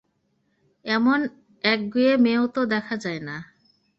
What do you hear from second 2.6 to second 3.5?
দেখা যায় না।